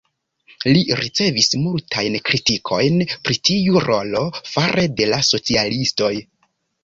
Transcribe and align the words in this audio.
Li 0.75 0.79
ricevis 0.99 1.49
multajn 1.65 2.15
kritikojn 2.29 2.97
pri 3.27 3.37
tiu 3.49 3.83
rolo 3.85 4.23
fare 4.55 4.87
de 5.01 5.09
la 5.13 5.23
socialistoj. 5.31 6.11